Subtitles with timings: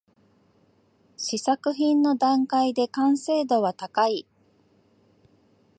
[1.15, 4.25] 試作品の段階で完成度は高い